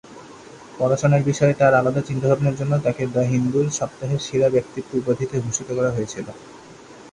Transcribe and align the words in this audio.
পড়াশোনার 0.77 1.27
বিষয়ে 1.29 1.53
তাঁর 1.53 1.73
আলাদা 1.73 2.01
চিন্তাভাবনার 2.01 2.57
জন্য 2.59 2.73
তাঁকে 2.85 3.03
দ্য 3.07 3.23
হিন্দুর 3.31 3.65
"সপ্তাহের 3.71 4.21
সেরা 4.27 4.47
ব্যক্তিত্ব" 4.49 4.91
উপাধিতে 4.97 5.35
ভূষিত 5.43 5.69
করা 5.77 5.91
হয়েছিল। 5.91 6.27